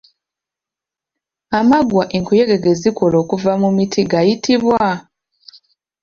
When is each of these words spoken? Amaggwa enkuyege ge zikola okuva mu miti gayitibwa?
Amaggwa 1.59 2.03
enkuyege 2.17 2.57
ge 2.63 2.73
zikola 2.81 3.15
okuva 3.23 3.53
mu 3.61 3.69
miti 3.77 4.01
gayitibwa? 4.11 4.83